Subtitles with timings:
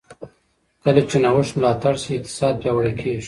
[0.83, 3.19] کله چې نوښت ملاتړ شي، اقتصاد پیاوړی کېږي.